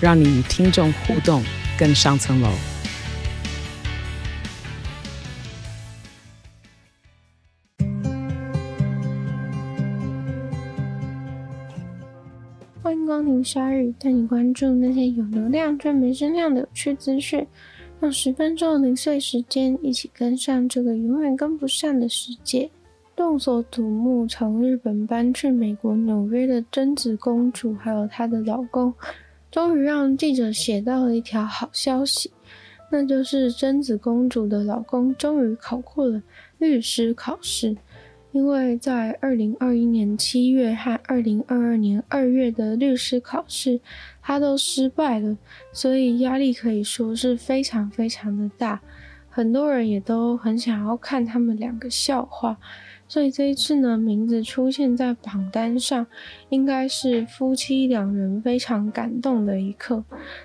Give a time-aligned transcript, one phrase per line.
[0.00, 1.42] 让你与听众互动
[1.78, 2.48] 更上层楼。
[12.80, 17.46] 欢迎光临鲨语，带你关注那些有流量却没声量的有趣资讯。
[18.00, 22.70] 用十分钟的零碎时间，一起跟上这个永远跟不上的世界。
[23.16, 28.94] 众所瞩目，从日本搬去美国纽约的贞子公主，还有她的老公，
[29.50, 32.30] 终于让记者写到了一条好消息，
[32.90, 36.22] 那就是贞子公主的老公终于考过了
[36.58, 37.76] 律师考试。
[38.30, 43.80] 因为在二零二一年七月和二零二二年二月的律师考试，
[44.20, 45.38] 他都失败了，
[45.72, 48.82] 所以压力可以说是非常非常的大。
[49.30, 52.58] 很多人也都很想要看他们两个笑话，
[53.08, 56.06] 所以这一次呢，名字出现在榜单上，
[56.50, 60.04] 应该是夫妻两人非常感动的一刻。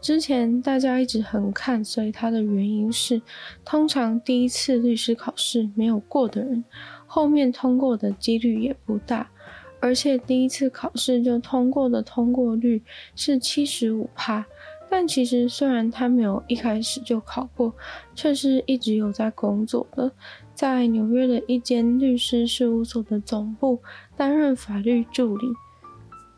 [0.00, 3.20] 之前大家一直很看，所以他的原因是，
[3.64, 6.64] 通常第一次律师考试没有过的人。
[7.06, 9.28] 后面通过的几率也不大，
[9.80, 12.82] 而且第一次考试就通过的通过率
[13.16, 14.46] 是七十五趴。
[14.96, 17.74] 但其实虽然他没有一开始就考过，
[18.14, 20.08] 却是一直有在工作的，
[20.54, 23.80] 在纽约的一间律师事务所的总部
[24.16, 25.48] 担任法律助理。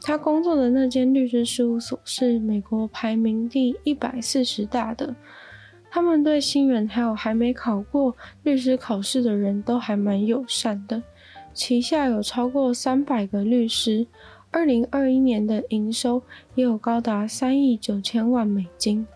[0.00, 5.14] 他工作的那间律师事务所是美国排名第一百四十大的。
[5.90, 11.02] 他们对新人还有还没考过律师考试的人都还蛮友善的，
[11.52, 14.06] 旗下有超过三百个律师，
[14.56, 16.22] 二零二一年的营收
[16.54, 19.06] 也有高达三亿九千万美金。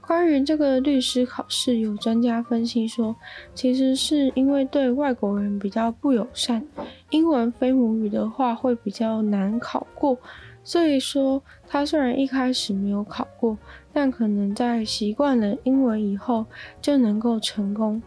[0.00, 3.16] 关于这个律师考试，有专家分析说，
[3.52, 6.64] 其实是因为对外国人比较不友善，
[7.10, 10.16] 英文非母语的话会比较难考过。
[10.62, 13.58] 所以说，他虽然一开始没有考过，
[13.92, 16.46] 但可能在习惯了英文以后
[16.80, 18.00] 就能够成功。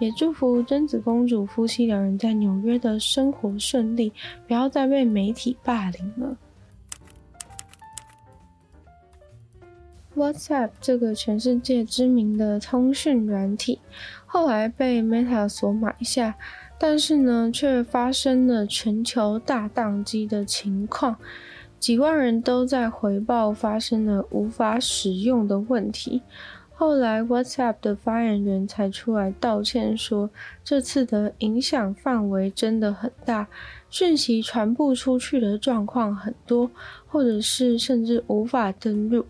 [0.00, 4.12] 也祝福贞子公主夫妻两人在纽约的生活顺利，
[4.48, 6.36] 不要再被媒体霸凌了。
[10.16, 13.78] WhatsApp 这个全世界知名的通讯软体，
[14.26, 16.34] 后来被 Meta 所买下，
[16.78, 21.16] 但是呢，却发生了全球大宕机的情况。
[21.78, 26.20] 几万人都在回报发生了无法使用的问题，
[26.80, 30.30] 后来 WhatsApp 的发言人才出来道歉说，
[30.64, 33.46] 这次的影响范围真的很大，
[33.90, 36.70] 讯息传不出去的状况很多，
[37.06, 39.26] 或者是甚至无法登录。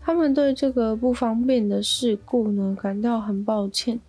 [0.00, 4.00] 他们对这个不方便的事故呢，感到很抱歉。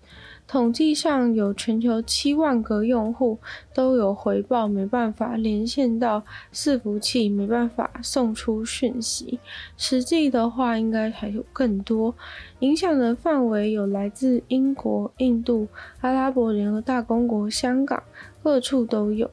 [0.48, 3.38] 统计上有全球七万个用户
[3.74, 9.40] 都有回报，没办法连线到伺服器，没办法送出讯息。
[9.76, 12.16] 实际的话，应该还有更多。
[12.60, 15.68] 影响的范围有来自英国、印度、
[16.00, 18.02] 阿拉伯联合大公国、香港，
[18.42, 19.30] 各处都有。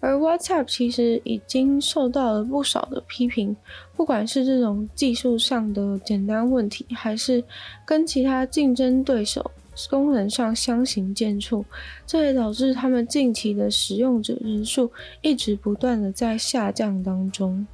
[0.00, 3.54] 而 WhatsApp 其实已经受到了不少的批评，
[3.94, 7.44] 不管是这种技术上的简单问题，还是
[7.84, 9.50] 跟其他竞争对手。
[9.90, 11.64] 功能上相形见绌，
[12.06, 14.90] 这也导致他们近期的使用者人数
[15.22, 17.66] 一直不断的在下降当中。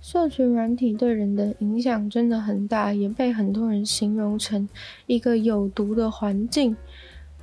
[0.00, 4.68] 社群软体对人的影响真的很大，也被很多人形容成
[5.06, 6.76] 一个有毒的环境。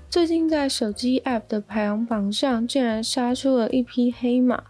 [0.09, 4.63] 最近在手机 App 的排行榜上，竟然杀出了一匹黑马，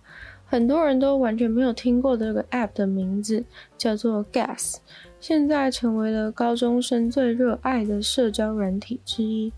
[0.46, 3.44] 很多人都完全没有听过这个 App 的名字，
[3.78, 4.78] 叫做 Gas。
[5.22, 9.53] 现在成为了高中生最热爱的社交软体之一。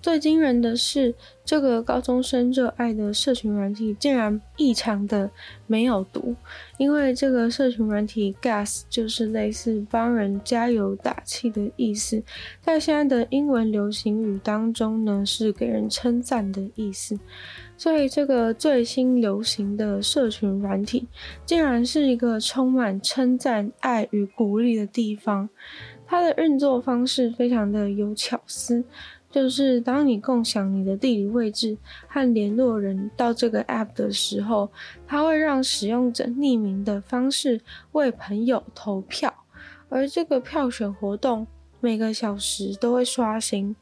[0.00, 1.12] 最惊人的是，
[1.44, 5.28] 这个高中生热爱的社群软体竟然异常的
[5.66, 6.36] 没有毒，
[6.76, 12.22] 因为这个社群软体 Gas 就是类似帮人加油打气的意思，
[12.62, 17.18] 在现在的英文流行语当中呢，是给人称赞的意思。
[17.78, 21.06] 所以，这个最新流行的社群软体，
[21.46, 25.48] 竟然是一个充满称赞、爱与鼓励的地方。
[26.04, 28.84] 它的运作方式非常的有巧思。
[29.30, 31.76] 就是当你共享你的地理位置
[32.08, 34.70] 和联络人到这个 app 的时候，
[35.06, 37.60] 它会让使用者匿名的方式
[37.92, 39.32] 为朋友投票，
[39.90, 41.46] 而这个票选活动
[41.78, 43.76] 每个小时都会刷新。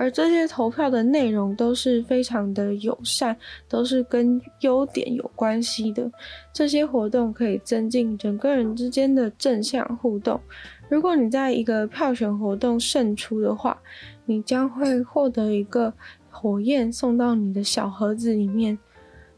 [0.00, 3.36] 而这些投票的内容都是非常的友善，
[3.68, 6.10] 都是跟优点有关系的。
[6.54, 10.40] 这些活动可以增进整个人之间的正向互动。
[10.88, 13.76] 如果你在一个票选活动胜出的话，
[14.24, 15.92] 你将会获得一个
[16.30, 18.78] 火焰送到你的小盒子里面。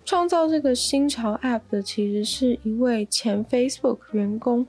[0.05, 4.65] 创造这个新潮 App 的其实是一位前 Facebook 员工。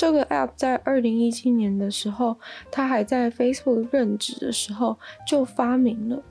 [0.00, 2.38] 这个 app 在二零一七年的时候，
[2.72, 6.22] 他还在 Facebook 任职的时候就发明了。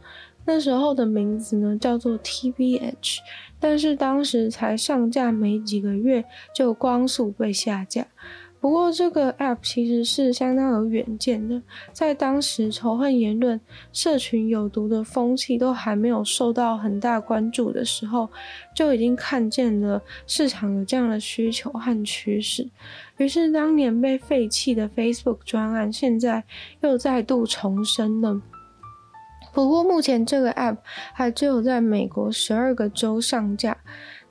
[0.46, 3.20] 那时候的名字呢叫做 TBH，
[3.60, 6.26] 但是当时才上架没几个月，
[6.56, 8.08] 就光速被下架。
[8.62, 11.62] 不过这个 app 其实是相当有远见的，
[11.94, 13.60] 在当时仇恨言论、
[13.94, 18.30] 社群有毒的风气都还没有受到很大关注的时候，
[18.76, 22.70] 就已经看见了市场有这样的需求和趋势。
[23.18, 26.44] 于是当年被废弃的 Facebook 专案，现在
[26.82, 28.42] 又再度重生了。
[29.54, 30.78] 不过目前这个 app
[31.14, 33.78] 还只有在美国十二个州上架。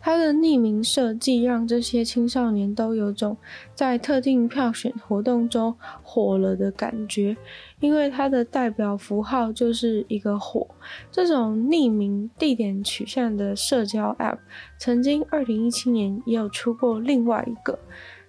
[0.01, 3.37] 它的匿名设计让这些青少年都有种
[3.75, 7.37] 在特定票选活动中火了的感觉，
[7.81, 10.67] 因为它的代表符号就是一个火。
[11.11, 14.39] 这种匿名地点取向的社交 App，
[14.79, 17.79] 曾经2017年也有出过另外一个，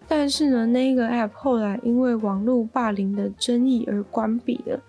[0.07, 4.81] 但是呢，那个 App 后来因为网络霸凌的争议而关闭了。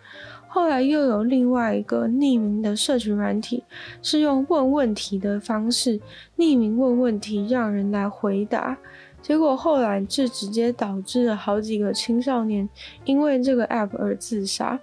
[0.53, 3.63] 后来又有另外一个匿名的社群软体，
[4.03, 6.01] 是用问问题的方式
[6.37, 8.77] 匿名问问题，让人来回答。
[9.23, 12.69] 结果后来这直接导致了好几个青少年
[13.05, 14.79] 因为这个 app 而自杀。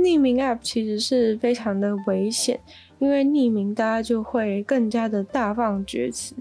[0.00, 2.58] 匿名 app 其实是非常的危险。
[2.98, 6.34] 因为匿名，大家就会更加的大放厥词。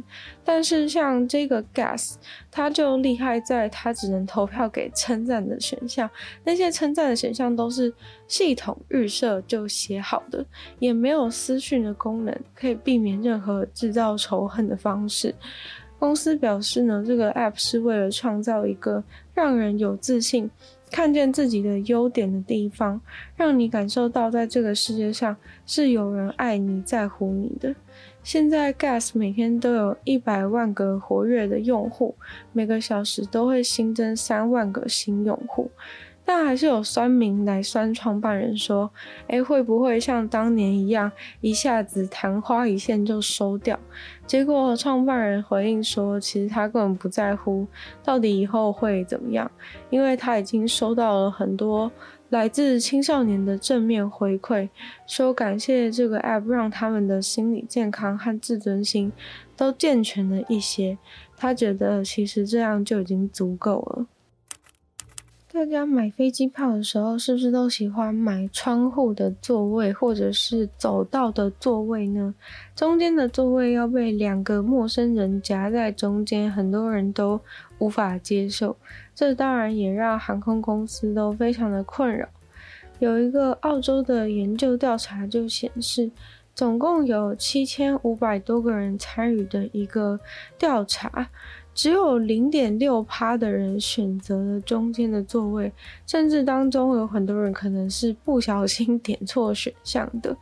[0.43, 2.15] 但是像这个 Gas，
[2.51, 6.09] 它就厉害在它只能投票给称赞的选项，
[6.43, 7.93] 那些称赞的选项都是
[8.27, 10.45] 系统预设就写好的，
[10.79, 15.33] 也没有私讯的功能，可以避免任何制造仇恨的方式。
[15.97, 19.01] 公司表示呢，这个 App 是为了创造一个
[19.33, 20.51] 让人有自信。
[20.91, 22.99] 看见自己的优点的地方，
[23.35, 27.75] 让你感受到在这个世界上是有人爱你、在乎你的。
[28.31, 32.13] 现在 Gas 每天都有一百万个活跃的用户，
[32.53, 35.71] 每个小时都会新增三万个新用户。
[36.23, 38.91] 但还是有酸民来酸创办人说
[39.29, 41.11] ：“诶，会不会像当年一样，
[41.41, 43.79] 一下子昙花一现就收掉？”
[44.27, 47.65] 结果创办人回应说：“其实他根本不在乎
[48.03, 49.49] 到底以后会怎么样，
[49.89, 51.91] 因为他已经收到了很多
[52.29, 54.69] 来自青少年的正面回馈，
[55.07, 59.11] 说感谢这个 App 让他们的心理健康和自尊心
[59.57, 60.97] 都健全了一些。
[61.35, 64.05] 他觉得其实这样就已经足够了。”
[65.51, 72.35] 大家买飞机票的时候，是不是都喜欢买窗户的座位，或者是走道的座位呢？
[72.75, 77.41] 中间的座位要被两个陌生人夹在中间，很多人都
[77.79, 78.77] 无法接受。
[79.15, 82.29] 这当然也让航空公司都非常的困扰。
[82.99, 86.11] 有一个澳洲的研究调查就显示，
[86.53, 90.19] 总共有七千五百多个人参与的一个
[90.59, 91.29] 调查。
[91.79, 95.71] 只有零点六趴的人选择了中间的座位，
[96.05, 100.35] 甚至当中有很多人可能是不小心点错选项的。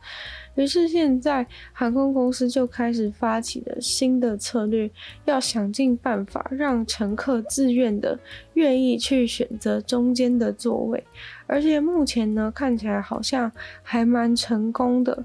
[0.56, 4.90] 于是现在航空公司就开始发起了新的策略，
[5.26, 8.18] 要想尽办法让乘客自愿的
[8.54, 11.04] 愿意去选择中间的座位，
[11.46, 13.52] 而且目前呢，看起来好像
[13.84, 15.24] 还蛮成功的。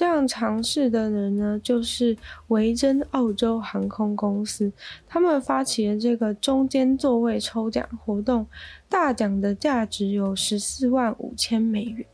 [0.00, 2.16] 这样尝试的人呢，就是
[2.48, 4.72] 维珍澳洲航空公司。
[5.06, 8.46] 他们发起了这个中间座位抽奖活动，
[8.88, 12.06] 大奖的价值有十四万五千美元。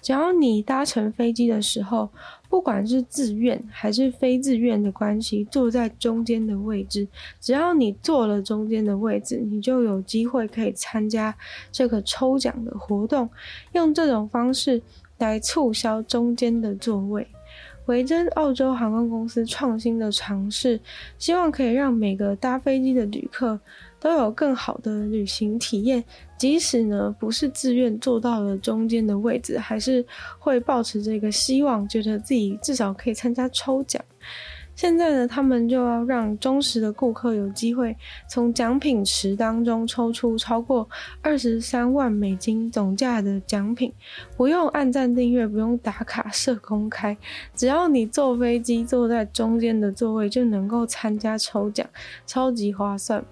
[0.00, 2.08] 只要你搭乘飞机的时候，
[2.48, 7.08] 不管是自愿还是非自愿的关系，坐在中间的位置，
[7.40, 11.34] 只要你坐了中间的位置，你就有机会可以参加
[11.72, 13.28] 这个抽奖的活动。
[13.72, 14.80] 用这种方式。
[15.18, 17.26] 来促销中间的座位，
[17.86, 20.80] 维珍澳洲航空公司创新的尝试，
[21.18, 23.58] 希望可以让每个搭飞机的旅客
[24.00, 26.02] 都有更好的旅行体验。
[26.36, 30.04] 即使呢不是自愿坐到了中间的位置，还是
[30.38, 34.02] 会抱持这个希望，觉得自己至少可以参加抽奖。
[34.76, 37.96] 现在呢，他们就要让忠实的顾客有机会
[38.28, 40.88] 从奖品池当中抽出超过
[41.22, 43.92] 二十三万美金总价的奖品，
[44.36, 47.16] 不用按赞订阅，不用打卡设公开，
[47.54, 51.86] 只要你坐飞机坐在中间的座位就能够参加抽奖，
[52.26, 53.24] 超级划算。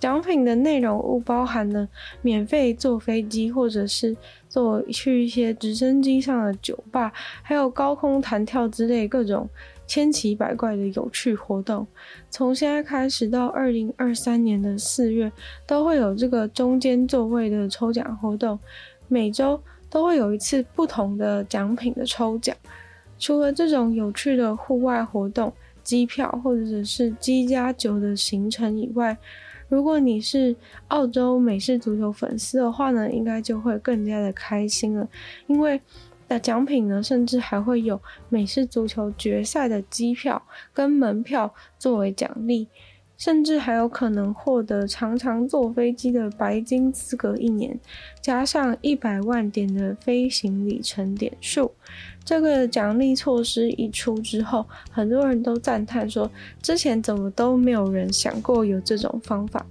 [0.00, 1.88] 奖品的内容物包含了
[2.22, 4.16] 免费坐飞机，或者是
[4.48, 9.48] 坐去一些直升机上的酒吧，还有高空弹跳之类各种
[9.88, 11.84] 千奇百怪的有趣活动。
[12.30, 15.32] 从现在开始到二零二三年的四月，
[15.66, 18.56] 都会有这个中间座位的抽奖活动，
[19.08, 22.54] 每周都会有一次不同的奖品的抽奖。
[23.18, 25.52] 除了这种有趣的户外活动、
[25.82, 29.16] 机票或者是机加酒的行程以外，
[29.68, 30.54] 如果你是
[30.88, 35.08] 澳洲美式足球粉丝的话呢，应该就会更加的开心了，
[35.46, 35.80] 因为
[36.28, 40.42] 的奖品呢，甚至还会有美式足球决赛的机票
[40.72, 42.68] 跟门票作为奖励，
[43.16, 47.78] 甚至还有可能获得常常坐飞机的白金资格一年，
[48.20, 51.72] 加上一百万点的飞行里程点数。
[52.24, 56.30] 这个奖励措施一出之后，很多人都赞叹说
[56.60, 59.64] ：“之前怎么都没有人想过有这种方法？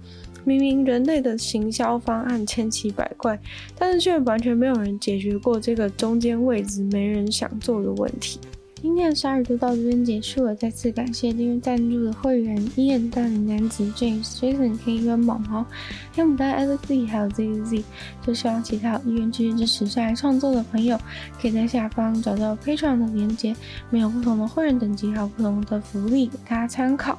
[0.44, 3.38] 明明人类的行销方案千奇百怪，
[3.76, 8.40] 但是却完全没有人解决过这个中间位置没人想做的问题。”
[8.80, 15.66] 今天的鲨语就到这边结束了，再次感谢订阅赞助的会员：Ian、大龄男子 James、Jason、K、跟毛毛、
[16.14, 17.82] 黑牡丹、LZ 还有 ZZ。
[18.24, 20.96] 就希望其他有意愿继续支持鲨鱼创作的朋友，
[21.42, 23.52] 可以在下方找到 Patreon 的连结，
[23.90, 27.18] 没有不同的会员等级，还有不同的福利给大家参考。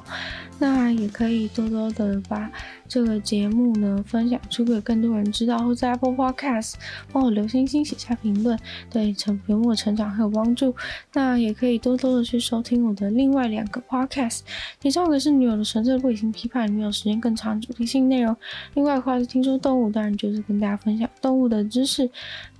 [0.58, 2.50] 那也可以多多的把
[2.86, 6.74] 这个节目呢分享出给更多人知道，或在 Apple Podcast
[7.10, 8.58] 帮我留星星、写下评论，
[8.90, 10.74] 对成节目的成长很有帮助。
[11.12, 11.49] 那也。
[11.50, 14.40] 也可以多多的去收听我的另外两个 podcast，
[14.80, 18.32] 其中一个是女友的纯粹理性批判，女友时间更长主题性内容；
[18.74, 22.08] 另外的话是听说动物，当然就是跟大家分享动物的知识。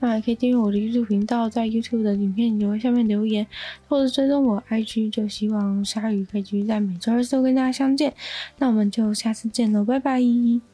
[0.01, 3.47] 那也可以订阅我的 YouTube 频道，在 YouTube 的影片留言下面留言，
[3.89, 5.11] 或者追踪我 IG。
[5.11, 8.13] 就希望鲨鱼可以继续在每周二周跟大家相见。
[8.59, 10.70] 那我们就下次见喽，拜拜。